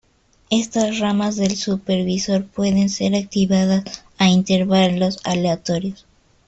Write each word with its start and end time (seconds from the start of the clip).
Estas 0.49 0.97
ramas 0.97 1.35
del 1.35 1.55
supervisor 1.55 2.43
pueden 2.43 2.89
ser 2.89 3.13
activadas 3.13 4.03
a 4.17 4.29
intervalos 4.29 5.19
aleatorios. 5.23 6.07